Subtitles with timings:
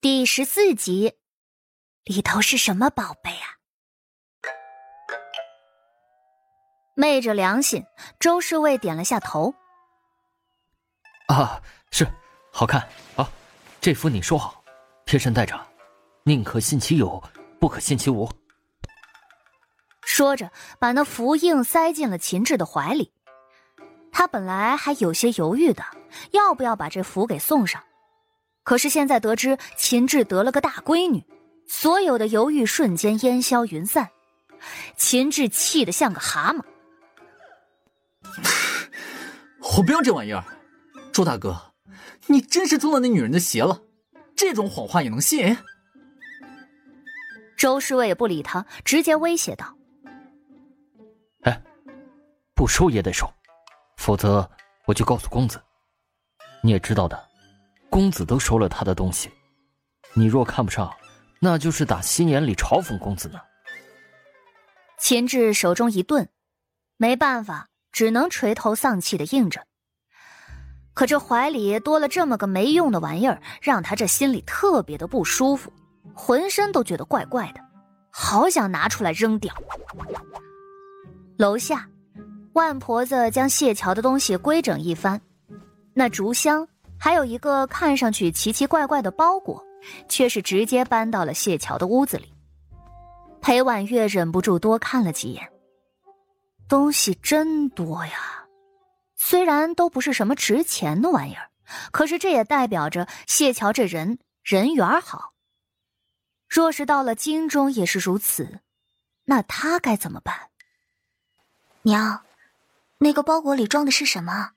[0.00, 1.12] 第十四集，
[2.04, 3.58] 里头是什么宝贝啊？
[6.94, 7.84] 昧着良心，
[8.20, 9.52] 周侍卫点了下头。
[11.26, 12.06] 啊，是，
[12.52, 13.28] 好看啊，
[13.80, 14.62] 这幅你说好，
[15.04, 15.60] 贴身带着，
[16.22, 17.20] 宁可信其有，
[17.58, 18.30] 不可信其无。
[20.02, 23.12] 说着，把那符印塞进了秦志的怀里。
[24.12, 25.84] 他本来还有些犹豫的，
[26.30, 27.82] 要不要把这符给送上。
[28.68, 31.24] 可是现在得知秦志得了个大闺女，
[31.66, 34.06] 所有的犹豫瞬间烟消云散。
[34.94, 36.62] 秦志气得像个蛤蟆。
[39.78, 40.44] 我不要这玩意儿，
[41.10, 41.58] 周大哥，
[42.26, 43.80] 你真是中了那女人的邪了，
[44.36, 45.56] 这种谎话也能信？
[47.56, 49.74] 周侍卫也不理他，直接威胁道
[51.44, 51.62] ：“哎，
[52.54, 53.32] 不收也得收，
[53.96, 54.46] 否则
[54.84, 55.58] 我就告诉公子。
[56.62, 57.27] 你也知道的。”
[57.90, 59.30] 公子都收了他的东西，
[60.14, 60.92] 你若看不上，
[61.40, 63.40] 那就是打心眼里嘲讽公子呢。
[64.98, 66.28] 秦志手中一顿，
[66.96, 69.64] 没办法，只能垂头丧气的应着。
[70.92, 75.72] 可这怀里多了这么个没用的玩意儿，让他这心里特别的不舒服，
[76.14, 77.60] 浑身都觉得怪怪的，
[78.10, 79.54] 好想拿出来扔掉。
[81.36, 81.88] 楼下，
[82.54, 85.20] 万婆子将谢桥的东西规整一番，
[85.94, 86.68] 那竹箱。
[86.98, 89.64] 还有一个看上去奇奇怪怪的包裹，
[90.08, 92.32] 却是直接搬到了谢桥的屋子里。
[93.40, 95.48] 裴婉月忍不住多看了几眼，
[96.68, 98.44] 东西真多呀！
[99.16, 101.50] 虽然都不是什么值钱的玩意儿，
[101.92, 105.34] 可是这也代表着谢桥这人人缘好。
[106.48, 108.60] 若是到了京中也是如此，
[109.24, 110.34] 那他该怎么办？
[111.82, 112.24] 娘，
[112.98, 114.52] 那个包裹里装的是什么？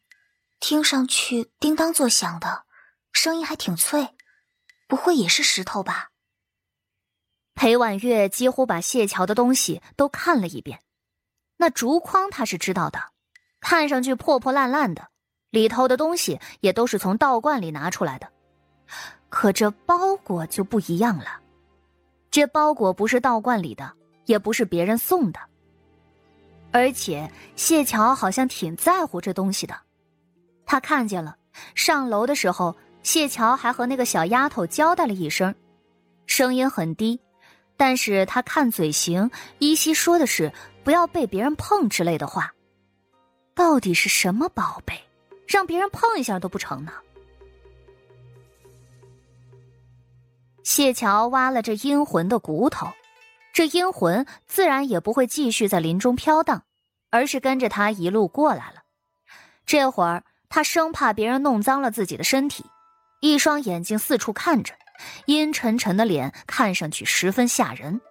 [0.61, 2.65] 听上去叮当作响的，
[3.11, 4.15] 声音还挺脆，
[4.87, 6.11] 不会也是石头吧？
[7.55, 10.79] 裴婉月几乎把谢桥的东西都看了一遍，
[11.57, 12.99] 那竹筐他是知道的，
[13.59, 15.09] 看上去破破烂烂的，
[15.49, 18.31] 里头的东西也都是从道观里拿出来的。
[19.29, 21.41] 可这包裹就不一样了，
[22.29, 23.91] 这包裹不是道观里的，
[24.25, 25.39] 也不是别人送的，
[26.71, 29.75] 而且谢桥好像挺在乎这东西的。
[30.71, 31.35] 他看见了，
[31.75, 32.73] 上楼的时候，
[33.03, 35.53] 谢桥还和那个小丫头交代了一声，
[36.27, 37.19] 声音很低，
[37.75, 40.49] 但是他看嘴型，依稀说的是
[40.81, 42.53] 不要被别人碰之类的话。
[43.53, 44.97] 到底是什么宝贝，
[45.45, 46.93] 让别人碰一下都不成呢？
[50.63, 52.87] 谢桥挖了这阴魂的骨头，
[53.51, 56.63] 这阴魂自然也不会继续在林中飘荡，
[57.09, 58.83] 而是跟着他一路过来了。
[59.65, 60.23] 这会儿。
[60.51, 62.65] 他生怕别人弄脏了自己的身体，
[63.21, 64.75] 一双眼睛四处看着，
[65.25, 68.01] 阴沉沉的脸看上去十分吓人。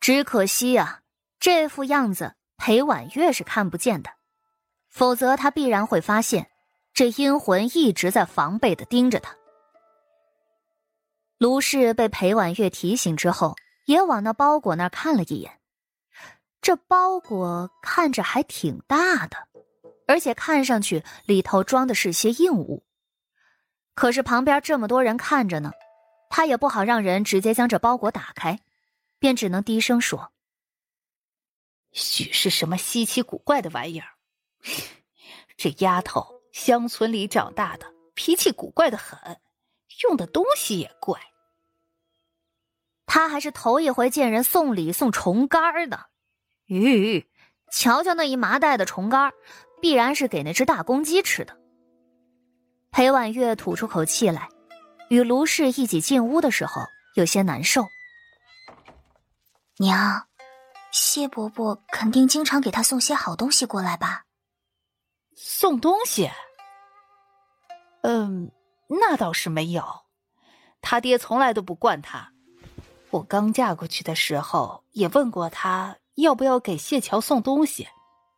[0.00, 1.00] 只可惜啊，
[1.38, 4.10] 这副样子裴婉月是看不见的，
[4.88, 6.50] 否则他必然会发现，
[6.92, 9.36] 这阴魂一直在防备的盯着他。
[11.38, 13.54] 卢氏被裴婉月提醒之后，
[13.86, 15.60] 也往那包裹那儿看了一眼，
[16.60, 19.49] 这包裹看着还挺大的。
[20.10, 22.84] 而且看上去里头装的是些硬物，
[23.94, 25.70] 可是旁边这么多人看着呢，
[26.28, 28.58] 他也不好让人直接将这包裹打开，
[29.20, 30.32] 便只能低声说
[31.94, 34.08] ：“许是什么稀奇古怪的玩意儿。
[35.56, 39.40] 这丫头乡村里长大的，脾气古怪的很，
[40.02, 41.20] 用的东西也怪。
[43.06, 46.06] 他还是头一回见人送礼送虫干儿的，
[46.66, 47.26] 咦，
[47.70, 49.32] 瞧瞧那一麻袋的虫干儿。”
[49.80, 51.56] 必然是给那只大公鸡吃的。
[52.90, 54.48] 裴婉月吐出口气来，
[55.08, 56.82] 与卢氏一起进屋的时候，
[57.14, 57.86] 有些难受。
[59.78, 60.26] 娘，
[60.92, 64.24] 谢伯伯肯定经常给他送些好东西过来吧？
[65.36, 66.30] 送东西？
[68.02, 68.50] 嗯，
[68.88, 69.84] 那倒是没有。
[70.82, 72.32] 他爹从来都不惯他。
[73.10, 77.88] 我刚嫁过去的时候，也问过他要不要给谢桥送东西，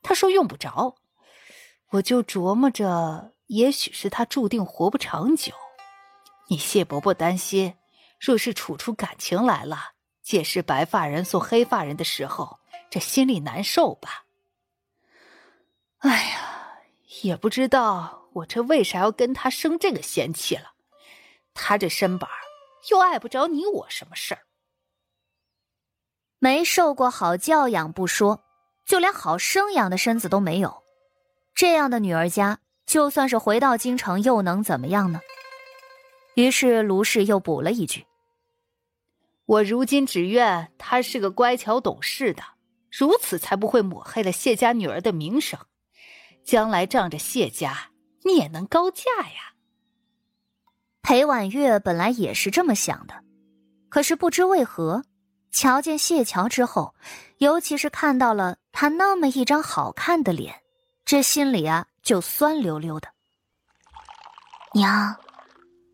[0.02, 0.94] 他说用不着。
[1.92, 5.52] 我就琢磨着，也许是他注定活不长久。
[6.48, 7.74] 你谢伯伯担心，
[8.18, 9.92] 若是处出感情来了，
[10.22, 12.58] 届时白发人送黑发人的时候，
[12.90, 14.24] 这心里难受吧？
[15.98, 16.78] 哎呀，
[17.22, 20.72] 也不知道我这为啥要跟他生这个嫌气了。
[21.52, 22.30] 他这身板
[22.90, 24.46] 又碍不着你我什么事儿。
[26.38, 28.42] 没受过好教养不说，
[28.86, 30.81] 就连好生养的身子都没有。
[31.54, 35.20] 这样的女儿家，就算是回到京城，又能怎么样呢？
[36.34, 38.06] 于是卢氏又补了一句
[39.44, 42.42] ：“我如今只愿她是个乖巧懂事的，
[42.90, 45.60] 如此才不会抹黑了谢家女儿的名声，
[46.42, 47.90] 将来仗着谢家，
[48.24, 49.52] 你也能高嫁呀。”
[51.02, 53.22] 裴婉月本来也是这么想的，
[53.90, 55.04] 可是不知为何，
[55.50, 56.94] 瞧见谢桥之后，
[57.38, 60.61] 尤其是看到了他那么一张好看的脸，
[61.12, 63.12] 这心里啊就酸溜溜的。
[64.72, 65.14] 娘。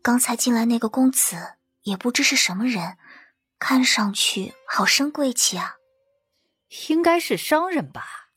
[0.01, 2.97] 刚才进来那个公子也不知是什么人，
[3.59, 5.75] 看上去好生贵气啊。
[6.87, 8.29] 应该是商人吧？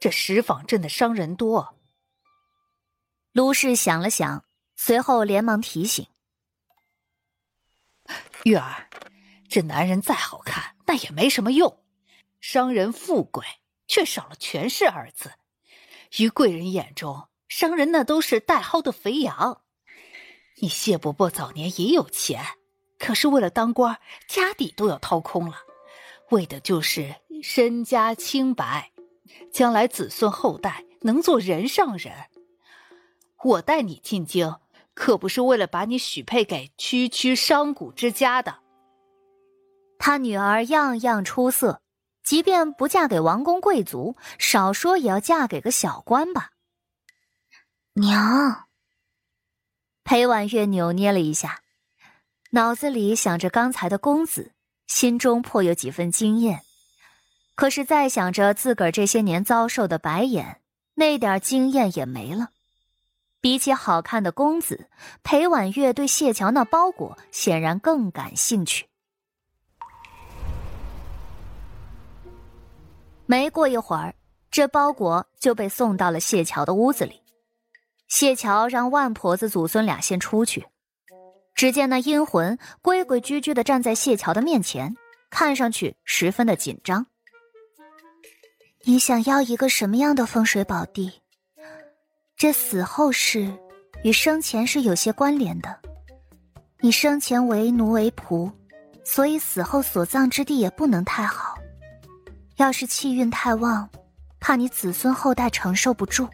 [0.00, 1.76] 这石坊镇的商人多。
[3.32, 4.42] 卢氏想了想，
[4.76, 6.06] 随后连忙提醒
[8.44, 8.88] ：“玉儿，
[9.46, 11.84] 这男人再好看，那也没什么用。
[12.40, 13.44] 商人富贵，
[13.86, 15.30] 却少了权势二字。
[16.18, 19.62] 于贵人眼中，商人那都是带薅的肥羊。”
[20.62, 22.44] 你谢伯伯早年也有钱，
[22.98, 23.98] 可是为了当官，
[24.28, 25.56] 家底都要掏空了，
[26.30, 28.90] 为的就是身家清白，
[29.50, 32.12] 将来子孙后代能做人上人。
[33.42, 34.54] 我带你进京，
[34.92, 38.58] 可不是为了把你许配给区区商贾之家的。
[39.98, 41.80] 他女儿样样出色，
[42.22, 46.50] 即便不嫁给王公贵族，少说也要嫁给个小官吧。
[47.94, 48.66] 娘。
[50.04, 51.62] 裴婉月扭捏了一下，
[52.50, 54.52] 脑子里想着刚才的公子，
[54.86, 56.62] 心中颇有几分惊艳。
[57.54, 60.60] 可是再想着自个儿这些年遭受的白眼，
[60.94, 62.50] 那点惊艳也没了。
[63.40, 64.90] 比起好看的公子，
[65.22, 68.89] 裴婉月对谢桥那包裹显然更感兴趣。
[73.30, 74.12] 没过一会儿，
[74.50, 77.22] 这包裹就被送到了谢桥的屋子里。
[78.08, 80.66] 谢桥让万婆子祖孙俩先出去。
[81.54, 84.92] 只见那阴魂规规矩矩的站在谢桥的面前，
[85.30, 87.06] 看上去十分的紧张。
[88.82, 91.12] 你想要一个什么样的风水宝地？
[92.36, 93.48] 这死后事
[94.02, 95.80] 与生前是有些关联的。
[96.80, 98.50] 你生前为奴为仆，
[99.04, 101.56] 所以死后所葬之地也不能太好。
[102.60, 103.88] 要是气运太旺，
[104.38, 106.28] 怕你子孙后代承受不住。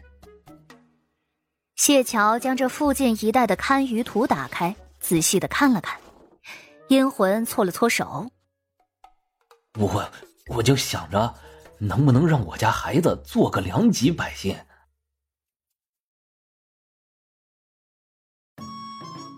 [1.77, 5.97] 谢桥将这附近一带的堪舆图打开，仔细的看了看。
[6.89, 8.29] 阴魂搓了搓手
[9.79, 10.11] ：“我
[10.47, 11.33] 我就想着，
[11.79, 14.53] 能不能让我家孩子做个良级百姓。”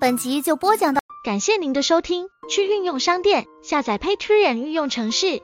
[0.01, 2.30] 本集就播讲到，感谢您的收听。
[2.50, 5.44] 去运用商店下载 Patreon 运用城市，